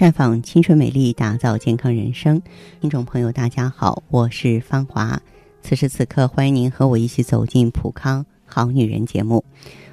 [0.00, 2.40] 绽放青春美丽，打造健康人生。
[2.80, 5.20] 听众朋友，大家好，我是芳华。
[5.60, 9.44] 此时此刻，欢迎您和我一起走进普康好女人节目。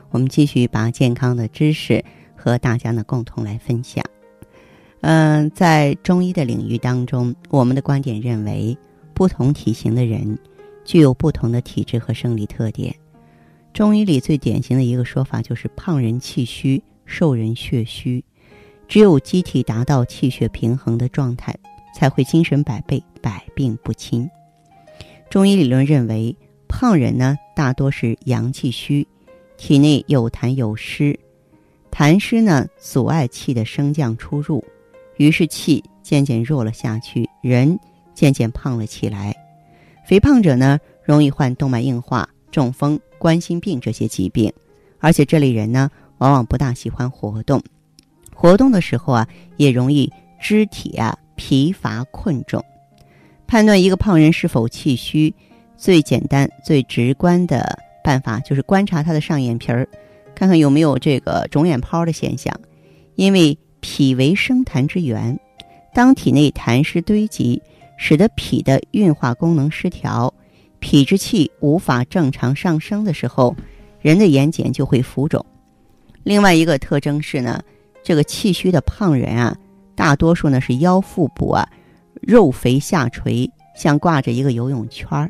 [0.09, 2.01] 我们继续把健康的知识
[2.37, 4.01] 和大家呢共同来分享。
[5.01, 8.77] 嗯，在中医的领域当中，我们的观点认为，
[9.13, 10.39] 不同体型的人
[10.85, 12.95] 具有不同的体质和生理特点。
[13.73, 18.23] 中医里最典型的一个说法就是：胖人气虚，瘦人血虚。
[18.87, 21.55] 只有机体达到气血平衡的状态，
[21.93, 24.29] 才会精神百倍、百病不侵。
[25.29, 26.35] 中医理论认为，
[26.67, 29.05] 胖人呢大多是阳气虚，
[29.57, 31.19] 体内有痰有湿，
[31.91, 34.63] 痰湿呢阻碍气的升降出入，
[35.17, 37.77] 于是气渐渐弱了下去，人
[38.13, 39.35] 渐渐胖了起来。
[40.07, 44.51] 肥胖者呢容易患动脉硬化、中风、冠心病这些疾病，
[44.99, 47.61] 而且这类人呢往往不大喜欢活动。
[48.39, 52.63] 活动的时候啊，也容易肢体啊疲乏困重。
[53.47, 55.33] 判断一个胖人是否气虚，
[55.75, 59.89] 最简单、最直观的办法就是观察他的上眼皮儿，
[60.35, 62.53] 看看有没有这个肿眼泡的现象。
[63.15, 65.39] 因为脾为生痰之源，
[65.91, 67.59] 当体内痰湿堆积，
[67.97, 70.31] 使得脾的运化功能失调，
[70.77, 73.55] 脾之气无法正常上升的时候，
[73.99, 75.43] 人的眼睑就会浮肿。
[76.21, 77.59] 另外一个特征是呢。
[78.07, 79.57] 这个气虚的胖人啊，
[79.93, 81.67] 大多数呢是腰腹部啊
[82.21, 85.29] 肉肥下垂，像挂着一个游泳圈儿。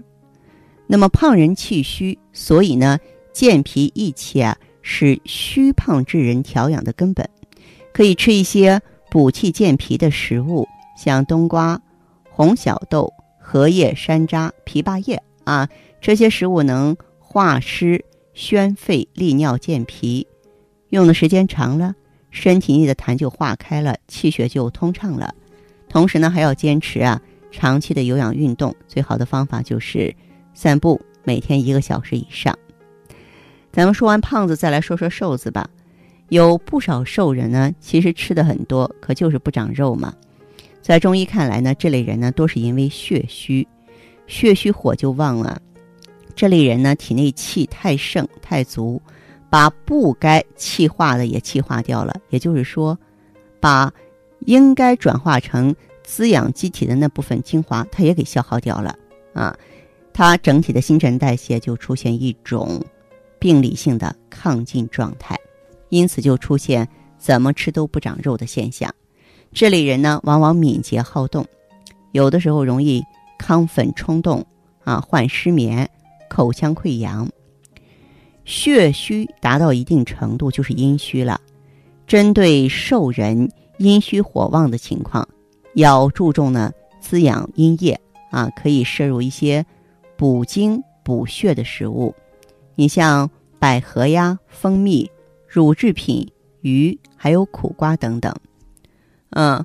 [0.85, 2.99] 那么胖人气虚，所以呢
[3.33, 7.27] 健脾益气啊是虚胖之人调养的根本。
[7.91, 11.81] 可以吃一些补气健脾的食物，像冬瓜、
[12.29, 15.67] 红小豆、荷叶、山楂、枇杷叶啊，
[15.99, 18.05] 这些食物能化湿
[18.35, 20.27] 宣肺利尿健脾，
[20.89, 21.95] 用的时间长了。
[22.39, 25.33] 身体内的痰就化开了，气血就通畅了。
[25.89, 27.19] 同时呢，还要坚持啊
[27.51, 28.75] 长期的有氧运动。
[28.87, 30.15] 最好的方法就是
[30.53, 32.55] 散步，每天一个小时以上。
[33.71, 35.67] 咱们说完胖子，再来说说瘦子吧。
[36.29, 40.13] 有不少瘦人呢，其实吃的很多，可就是不长肉嘛。
[40.79, 43.67] 在中医看来呢，这类人呢多是因为血虚，
[44.27, 45.59] 血虚火就旺了。
[46.35, 49.01] 这类人呢，体内气太盛太足。
[49.49, 52.97] 把不该气化的也气化掉了，也就是说，
[53.59, 53.91] 把
[54.41, 58.95] 应该转化成滋养机体的那部分精华，它也给消耗掉了
[59.33, 59.57] 啊！
[60.13, 62.81] 它整体的新陈代谢就出现一种
[63.39, 65.37] 病理性的亢进状态，
[65.89, 66.87] 因此就出现
[67.17, 68.93] 怎么吃都不长肉的现象。
[69.53, 71.45] 这类人呢，往往敏捷好动，
[72.11, 73.03] 有的时候容易
[73.39, 74.45] 亢奋冲动
[74.83, 75.89] 啊，患失眠、
[76.29, 77.29] 口腔溃疡。
[78.47, 81.39] 血虚达到一定程度就是阴虚了。
[82.07, 85.27] 针对瘦人阴虚火旺的情况，
[85.73, 86.71] 要注重呢
[87.01, 87.99] 滋养阴液
[88.31, 89.65] 啊，可以摄入一些
[90.15, 92.15] 补精补血的食物。
[92.75, 95.11] 你像百合呀、蜂蜜、
[95.45, 96.25] 乳制品、
[96.61, 98.33] 鱼，还有苦瓜等等。
[99.31, 99.61] 嗯，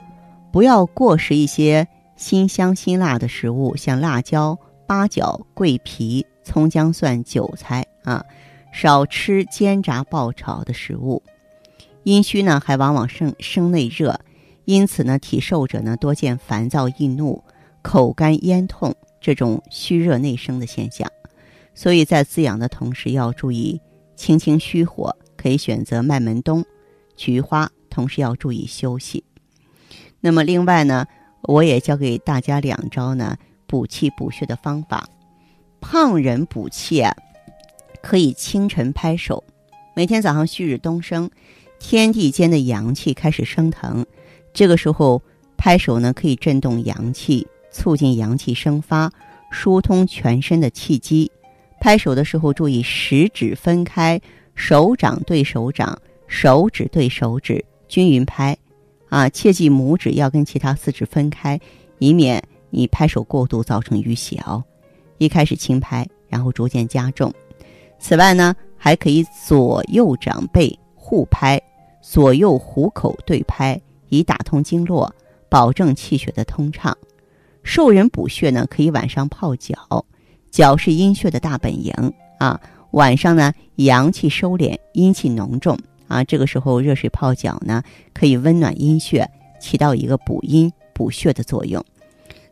[0.51, 8.25] 不要过食一些辛香辛辣的食物，像辣椒、八角、桂皮、葱姜蒜、韭菜啊。
[8.73, 11.23] 少吃煎炸爆炒的食物，
[12.03, 14.19] 阴虚呢还往往生生内热，
[14.65, 17.45] 因此呢体瘦者呢多见烦躁易怒、
[17.83, 21.09] 口干咽痛这种虚热内生的现象。
[21.75, 23.81] 所以在滋养的同时要注意
[24.17, 26.65] 清清虚火，可以选择麦门冬、
[27.15, 29.23] 菊花，同时要注意休息。
[30.21, 31.07] 那么另外呢，
[31.43, 35.07] 我也教给大家两招呢补气补血的方法。
[35.81, 37.03] 胖人补气。
[38.03, 39.43] 可以清晨拍手，
[39.95, 41.31] 每天早上旭日东升，
[41.79, 44.05] 天地间的阳气开始升腾，
[44.53, 45.23] 这个时候
[45.57, 49.11] 拍手呢，可以震动阳气，促进阳气生发，
[49.51, 51.31] 疏通全身的气机。
[51.81, 54.21] 拍手的时候注意食指分开，
[54.55, 58.57] 手掌对手掌，手指对手指，均匀拍，
[59.09, 61.59] 啊，切记拇指要跟其他四指分开，
[61.99, 64.63] 以免你拍手过度造成淤血哦。
[65.19, 67.33] 一开始轻拍，然后逐渐加重。
[68.03, 71.63] 此外呢，还可以左右掌背互拍，
[72.03, 75.09] 左右虎口对拍，以打通经络，
[75.49, 76.95] 保证气血的通畅。
[77.63, 80.05] 瘦人补血呢，可以晚上泡脚，
[80.51, 81.95] 脚是阴血的大本营
[82.39, 82.61] 啊。
[82.91, 85.79] 晚上呢，阳气收敛，阴气浓重
[86.09, 91.83] 啊，这个时候热水泡脚呢，可以温暖阴血，起到一个补阴补血的作用。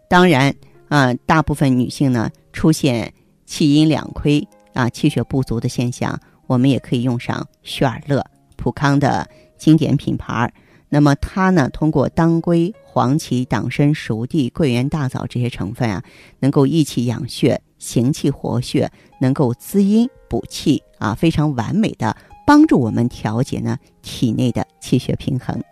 [0.08, 0.54] 当然
[0.88, 3.12] 啊，大部分女性呢，出现
[3.46, 4.46] 气阴两亏。
[4.74, 8.24] 啊，气血不足的现象，我们也可以用上雪尔乐，
[8.56, 10.52] 普康的经典品牌。
[10.88, 16.02] 那么它呢，通过当归、黄芪、党参、熟地、桂圆、大枣这些成分啊，
[16.40, 18.90] 能够益气养血、行气活血，
[19.20, 25.62] 能够滋阴补气啊，非常完美的帮助我们调节呢体内的气血平衡。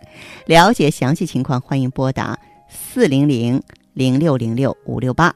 [0.45, 3.61] 了解详细情况，欢迎拨打四零零
[3.93, 5.35] 零六零六五六八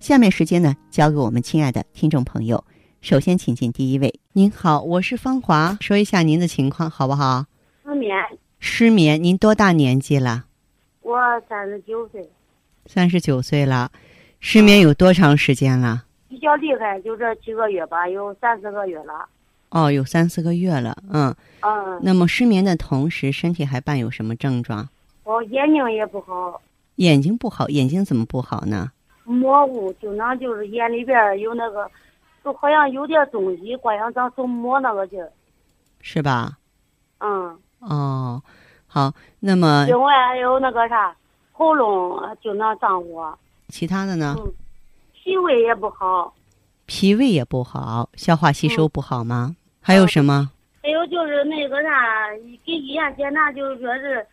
[0.00, 2.64] 下面时间呢，交给我们亲爱的听众朋友。
[3.00, 4.20] 首先，请进第一位。
[4.32, 7.44] 您好，我是芳华，说一下您的情况好不好？
[7.84, 8.16] 失眠。
[8.60, 10.44] 失眠，您多大年纪了？
[11.02, 11.18] 我
[11.48, 12.28] 三十九岁。
[12.86, 13.90] 三十九岁了，
[14.38, 16.04] 失眠有多长时间了？
[16.28, 19.28] 比较厉害，就这几个月吧，有三四个月了。
[19.70, 21.34] 哦，有三四个月了，嗯。
[21.60, 22.00] 嗯。
[22.02, 24.88] 那么失眠的同时，身体还伴有什么症状？
[25.24, 26.62] 哦，眼睛也不好。
[26.96, 28.92] 眼睛不好，眼睛怎么不好呢？
[29.28, 31.88] 模糊，经常就是眼里边有那个，
[32.42, 35.30] 就好像有点东西，好像咱手摸那个劲儿。
[36.00, 36.56] 是吧？
[37.20, 37.58] 嗯。
[37.80, 38.42] 哦，
[38.86, 41.14] 好，那么另外还有那个啥，
[41.52, 43.38] 喉咙经常上火。
[43.68, 44.34] 其他的呢？
[44.38, 44.52] 嗯，
[45.12, 46.34] 脾胃也不好。
[46.86, 49.54] 脾胃也不好，消化吸收不好吗？
[49.80, 50.50] 还有什么？
[50.82, 52.30] 还有就是那个啥，
[52.64, 54.26] 给医院检查，就是说是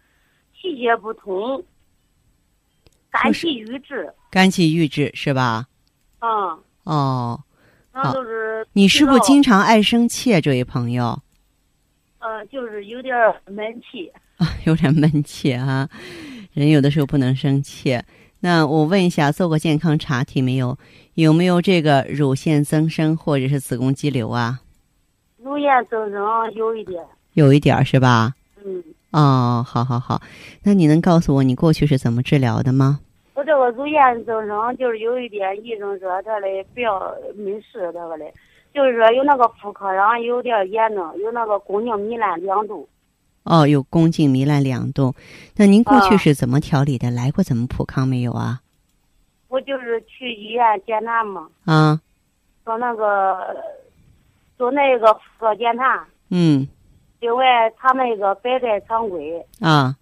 [0.55, 1.61] 气血不通，
[3.11, 4.11] 肝气郁滞。
[4.35, 5.65] 肝气郁滞是吧？
[6.19, 6.59] 嗯。
[6.83, 7.39] 哦。
[7.93, 8.67] 那就是。
[8.73, 11.17] 你是不是经常爱生气啊，这位朋友？
[12.19, 13.15] 呃，就是有点
[13.45, 15.87] 闷气啊，有点闷气啊。
[16.51, 17.97] 人有的时候不能生气。
[18.41, 20.77] 那我问一下，做过健康查体没有？
[21.13, 24.59] 有没有这个乳腺增生或者是子宫肌瘤啊？
[25.37, 26.21] 乳腺增生
[26.55, 27.01] 有一点，
[27.35, 28.33] 有一点是吧？
[28.65, 28.83] 嗯。
[29.11, 30.21] 哦，好好好。
[30.63, 32.99] 那你能告诉我你过去是怎么治疗的吗？
[33.45, 38.33] 我这个乳腺增生就是有一点，医生说他的不要没事，他个嘞。
[38.73, 42.89] 就是说有那个妇科上有点炎症，有那个宫颈糜烂两度。
[43.43, 45.13] 哦，有宫颈糜烂两度，
[45.57, 47.11] 那您过去是怎么调理的？
[47.11, 48.61] 来过咱们普康没有啊？
[49.47, 51.47] 我就是去医院检查嘛。
[51.65, 52.01] 啊。
[52.65, 53.55] 做那个，
[54.57, 56.03] 做那个妇科检查。
[56.31, 56.67] 嗯。
[57.19, 57.45] 另外
[57.79, 59.45] 查那个白带常规。
[59.61, 59.95] 啊。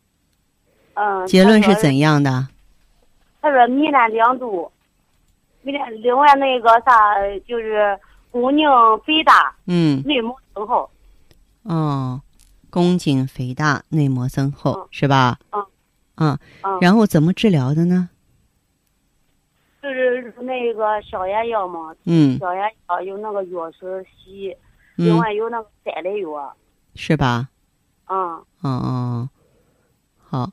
[0.94, 1.28] 嗯。
[1.28, 2.48] 结论是怎样的？
[3.44, 4.72] 他说糜烂两度，
[5.64, 6.02] 糜烂。
[6.02, 7.16] 另外那个啥
[7.48, 8.00] 就是。
[8.34, 8.68] 宫颈
[9.06, 10.90] 肥大，嗯，内膜增厚。
[11.62, 12.20] 哦，
[12.72, 15.38] 宫颈肥大，内膜增厚，是吧？
[15.52, 15.64] 嗯。
[16.64, 16.80] 嗯。
[16.82, 18.10] 然后怎么治疗的呢？
[19.84, 21.96] 就是那个消炎药嘛。
[22.06, 22.40] 嗯。
[22.40, 24.58] 消炎药有那个药水洗，
[24.96, 26.56] 另外有那个摘的药。
[26.96, 27.50] 是吧？
[28.08, 28.18] 嗯。
[28.18, 29.30] 哦哦，
[30.18, 30.50] 好。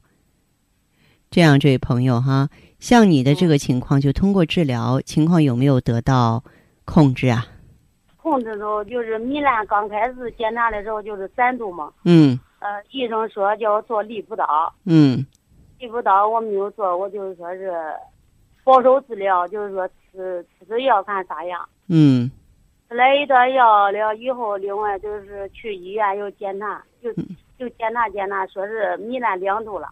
[1.30, 6.42] 这样，这位朋友哈，像你的这个情况，就通过治疗，情况有没有得到
[6.86, 7.46] 控制啊？
[8.16, 11.92] 控制住就是糜烂，刚开始检查的时候就是三度嘛。
[12.04, 12.38] 嗯。
[12.58, 14.44] 呃，医生说叫我做利普刀。
[14.84, 15.24] 嗯。
[15.78, 17.72] 利普刀我没有做，我就是说是
[18.64, 21.66] 保守治疗，就是说吃吃吃药看咋样。
[21.88, 22.30] 嗯。
[22.88, 27.10] 吃了一段药了以后，另外就是去医院又检查，又
[27.58, 29.88] 又检查检查，说是糜烂两度了。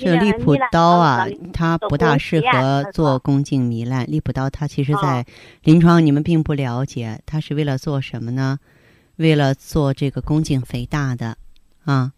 [0.00, 4.10] 这利普刀啊，它不大适合做宫颈糜烂。
[4.10, 5.26] 利普刀它其实，在
[5.62, 8.58] 临床你们并不了解，它是为了做什么呢？
[9.16, 11.36] 为了做这个宫颈肥大的
[11.84, 12.12] 啊。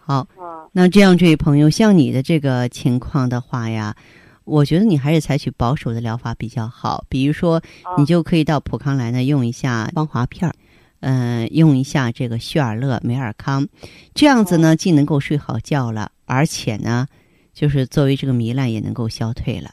[0.00, 0.26] 好，
[0.72, 3.94] 那这样这位朋友，像你的这个情况的话呀，
[4.42, 7.04] 我觉得你还是采取保守的疗法比较好。
[7.08, 7.62] 比如说，
[7.96, 10.54] 你就可以到普康来呢，用一下芳华片儿，
[10.98, 13.68] 嗯，用一下这个旭尔乐、美尔康，
[14.12, 16.10] 这样子呢，既能够睡好觉了。
[16.30, 17.08] 而且呢，
[17.52, 19.68] 就是作为这个糜烂也能够消退了。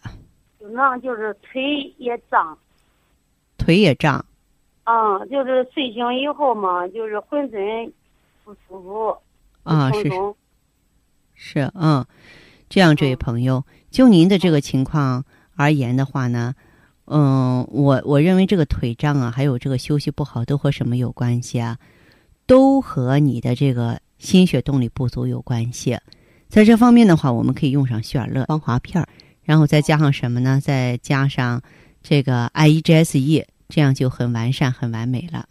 [0.57, 2.57] 经常就是腿也胀，
[3.59, 4.25] 腿也胀。
[4.85, 7.93] 嗯，就是睡醒以后嘛，就是浑身
[8.43, 9.15] 不舒服。
[9.61, 10.09] 啊，是
[11.35, 12.03] 是，嗯，
[12.67, 15.23] 这样，这位朋友，就您的这个情况
[15.55, 16.55] 而言的话呢，
[17.05, 21.77] 嗯，我我认为这个腿胀啊，还有这个休息不好，都和什么有关系啊？
[22.47, 25.99] 都和你的这个心血动力不足有关系。
[26.49, 29.07] 在这方面的话，我们可以用上旭尔乐芳华片儿，
[29.43, 30.59] 然后再加上什么呢？
[30.63, 31.61] 再加上
[32.01, 35.45] 这个 I E G S E，这样就很完善、很完美了。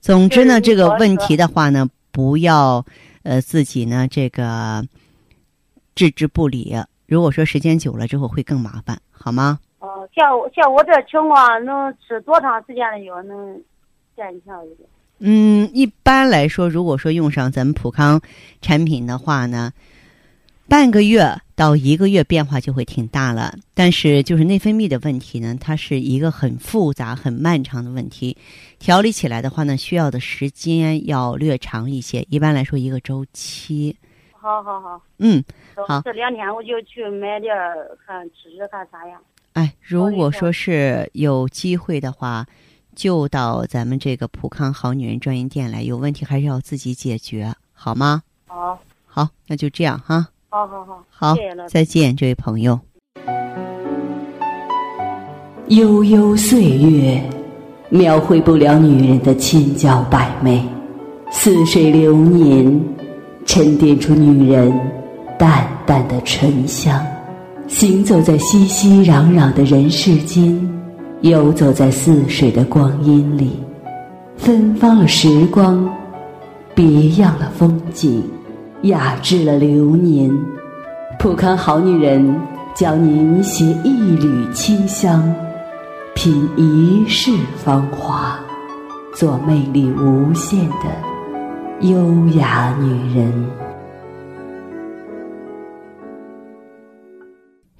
[0.00, 2.84] 总之呢，这个问题的话呢，不要
[3.22, 4.84] 呃自己呢这个
[5.94, 6.76] 置之不理。
[7.06, 9.58] 如果说时间久了之后会更麻烦，好吗？
[9.80, 13.22] 哦，像我像我这情况，能吃多长时间的药？
[13.22, 13.54] 能
[14.16, 14.88] 见一下一点？
[15.20, 18.20] 嗯，一般来说，如果说用上咱们普康
[18.60, 19.72] 产品的话呢，
[20.68, 23.54] 半个月到一个月变化就会挺大了。
[23.72, 28.36] 但是就是内分泌的问题呢，它是一个很复杂、很漫长的问题，
[28.78, 32.24] 调理起来的话呢，需要的时间要略长一些。
[32.28, 33.96] 一般来说，一个周期。
[34.32, 35.42] 好好好，嗯，
[35.86, 37.56] 好，这两天我就去买点
[38.06, 39.20] 看吃吃看啥样。
[39.54, 42.46] 哎，如果说是有机会的话，
[42.94, 45.82] 就到咱们这个普康好女人专营店来。
[45.82, 48.22] 有问题还是要自己解决，好吗？
[48.46, 50.28] 好，好，那就这样哈。
[50.50, 51.36] 好好好，好，
[51.68, 52.80] 再见，这位朋友。
[55.66, 57.22] 悠悠岁月，
[57.90, 60.62] 描绘不了女人的千娇百媚；
[61.30, 62.80] 似水流年，
[63.44, 64.72] 沉淀出女人
[65.38, 66.98] 淡淡的醇香。
[67.66, 70.58] 行走在熙熙攘攘的人世间，
[71.20, 73.50] 游走在似水的光阴里，
[74.38, 75.86] 芬芳了时光，
[76.74, 78.24] 别样了风景，
[78.82, 80.30] 雅致了流年。
[81.18, 82.40] 普康好女人
[82.76, 85.34] 教您携一缕清香，
[86.14, 88.38] 品一世芳华，
[89.12, 93.50] 做魅力无限的优雅女人。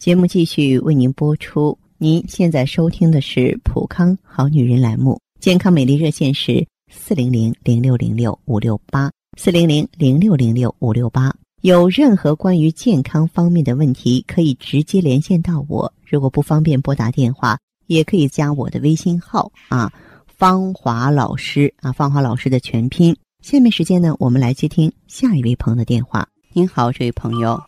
[0.01, 1.79] 节目继续为您播出。
[1.97, 11.33] 您现在收听的是《普康好女人》栏目，健康美丽热线是四零零零六零六五六八四零零零六零六五六八。
[11.61, 15.93] 有任何关于健康方面的问题，可以直接连线到我。
[16.05, 19.93] 如果不方便拨打电话，也可以加我的微信号啊，
[20.27, 23.17] 芳华老师啊，芳华老师的全拼。
[23.41, 26.27] 下面时间呢，我们来接听下一位朋友的电话。
[26.53, 27.63] 您好，这位朋友。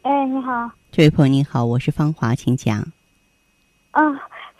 [0.00, 0.70] 哎，你好。
[0.90, 2.78] 这位朋友您好，我是芳华，请讲。
[3.90, 4.00] 啊，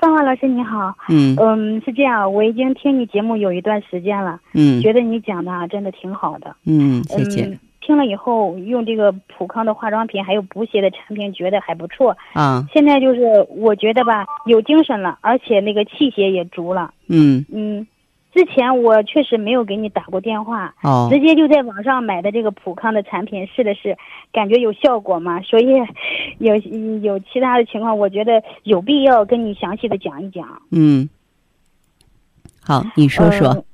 [0.00, 0.94] 芳华老师你好。
[1.10, 1.36] 嗯。
[1.36, 4.40] 嗯，是这样，我已经听你节目有一段时间了。
[4.54, 4.80] 嗯。
[4.80, 6.56] 觉得你讲的啊真的挺好的。
[6.64, 7.58] 嗯，谢谢。
[7.82, 12.16] 听了以后，用这个普康的化妆品还有补血的产品，觉得还不错。
[12.32, 12.64] 啊。
[12.72, 16.94] 现在就是我觉得吧，有精神了，而且那个气血也足了。
[17.08, 17.44] 嗯。
[17.52, 17.86] 嗯。
[18.32, 23.96] 之前我确实没有给你打过电话，哦，直接就在网上买的这个普康的产品试了试，
[24.32, 25.66] 感觉有效果嘛，所以
[26.38, 26.54] 有
[27.02, 30.62] 有其他的情况，我觉得有必要跟你详细的讲一讲。
[30.70, 31.08] 嗯，
[32.62, 33.64] 好，你说说。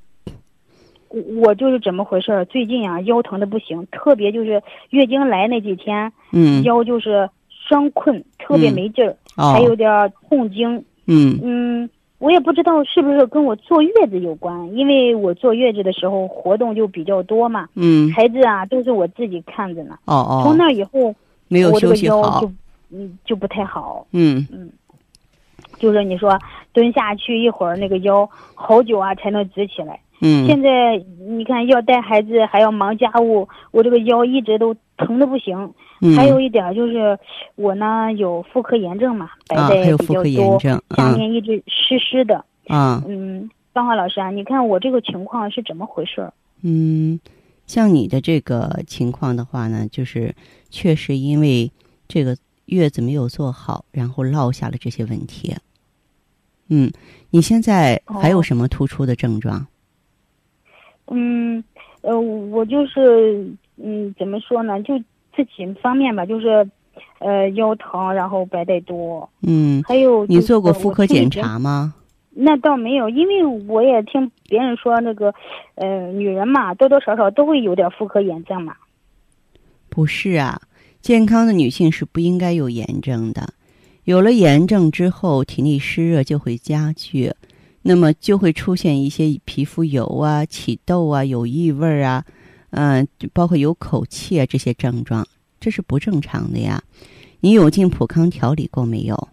[1.09, 2.43] 我我就是怎么回事儿？
[2.45, 10.83] 最近啊，腰疼的不行，特别就是月经来那几天，嗯，腰就是酸困，特别没劲儿，还有点痛经。
[11.05, 11.89] 嗯嗯。
[12.19, 17.67] 我也不知道是不是跟我坐月子有关，因为我坐月子的时候活动就比较多嘛。
[17.75, 18.11] 嗯。
[18.11, 19.97] 孩子啊，都是我自己看着呢。
[20.05, 20.41] 哦哦。
[20.43, 21.13] 从那以后，
[21.47, 22.51] 没有休息好，就
[22.91, 24.07] 嗯就不太好。
[24.13, 24.71] 嗯嗯。
[25.77, 26.39] 就是你说
[26.73, 29.99] 蹲下去一会儿，那个腰好久啊才能直起来。
[30.21, 30.47] 嗯。
[30.47, 30.97] 现在
[31.27, 35.71] 你看要带孩子还要忙家务，我这个腰一直都疼的不行。
[36.15, 37.17] 还有一点就是，
[37.55, 40.79] 我呢有妇科炎症嘛，白带比较多，下
[41.15, 42.45] 面一直湿湿的。
[42.67, 46.29] 啊，嗯，芳华老师啊，你看我这个情况是怎么回事？
[46.61, 47.19] 嗯，
[47.65, 50.35] 像你的这个情况的话呢，就是
[50.69, 51.71] 确实因为
[52.07, 55.55] 这个月子没有做好，然后落下了这些问题。
[56.69, 56.91] 嗯，
[57.31, 59.65] 你现在还有什么突出的症状？
[61.07, 61.63] 嗯，
[62.01, 64.93] 呃，我就是，嗯，怎么说呢，就。
[65.37, 66.67] 这几方面吧，就是，
[67.19, 69.29] 呃，腰疼，然后白带多。
[69.43, 71.93] 嗯，还有你做过妇科检查吗？
[72.31, 75.33] 那倒没有，因为我也听别人说那个，
[75.75, 78.75] 呃，女人嘛，多多少少都会有点妇科炎症嘛。
[79.89, 80.59] 不是啊，
[81.01, 83.53] 健康的女性是不应该有炎症的。
[84.05, 87.33] 有了炎症之后，体内湿热就会加剧，
[87.81, 92.23] 那么就会出现一些皮肤油啊、起痘啊、有异味啊。
[92.77, 95.25] 嗯，就包括有口气啊这些症状，
[95.59, 96.79] 这是不正常的呀。
[97.39, 99.29] 你有进普康调理过没有？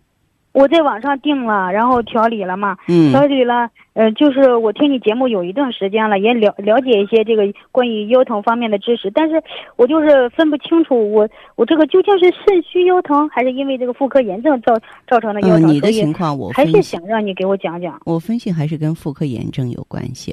[0.52, 2.76] 我在网上订了，然后调理了嘛。
[2.88, 3.10] 嗯。
[3.10, 9.42] 调理了，呃，就是我听你节目有一段时间了，也了了解一些这个关于腰疼方面的知识，但是
[9.76, 14.72] 我就是分不清楚，我我这个究竟是肾虚腰疼，还是因为这个妇科炎症造
[15.06, 15.68] 造成的腰疼？
[15.68, 18.00] 你的情况我还是想让你给我讲讲。
[18.06, 20.32] 我分析还是跟妇科炎症有关系。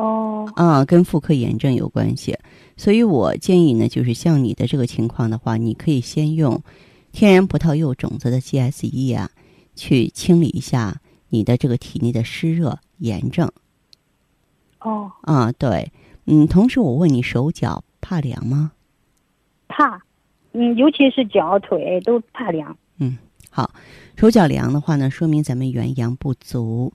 [0.00, 2.38] 哦，啊，跟妇科炎症有关系，
[2.76, 6.62] 所以我建议呢，就是像你的这个情况的话，你可以先用
[7.12, 9.30] 天然葡萄柚种子的 GSE 啊，
[9.74, 13.50] 去清理一下你的这个体内的湿热炎症。
[14.80, 15.92] 哦，啊，对，
[16.24, 18.72] 嗯，同时我问你手脚怕凉吗？
[19.68, 20.00] 怕，
[20.52, 22.74] 嗯，尤其是脚腿都怕凉。
[22.98, 23.18] 嗯，
[23.50, 23.70] 好，
[24.16, 26.90] 手脚凉的话呢，说明咱们元阳不足。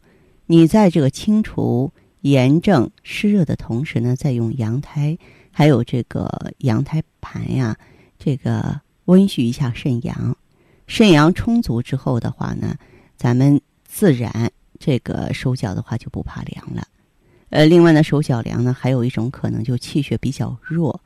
[0.48, 1.92] 你在这个清除
[2.26, 5.16] 炎症湿热的同时呢，再用羊胎
[5.52, 7.78] 还有这个羊胎盘呀，
[8.18, 10.36] 这个温煦一下肾阳，
[10.88, 12.76] 肾阳充足之后的话呢，
[13.16, 16.88] 咱们自然这个手脚的话就不怕凉了。
[17.52, 21.00] 呃，另外呢，手脚凉呢，还有一种可能就气血比较弱。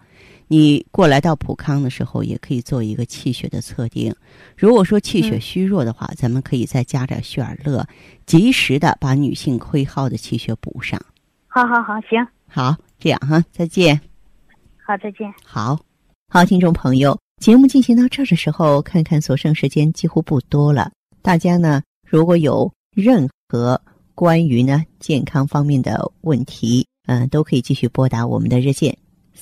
[0.52, 4.14] 你过来到普康的时候，也可以做一个气血的测定。
[4.58, 7.88] 如果说气血虚弱的话，咱们可以再加点血尔乐，
[8.26, 11.00] 及时的把女性亏耗的气血补上。
[11.48, 14.02] 好好好，行，好，这样哈，再见。
[14.84, 15.32] 好，再见。
[15.46, 15.80] 好，
[16.30, 20.92] 好，听众朋友，节目进行到这儿的时候，看看所剩时间几乎不多了。
[21.22, 23.80] 大家呢，如果有任何
[24.16, 28.98] 关于呢健康方面的问题，嗯，都可以继续拨打我们的热线。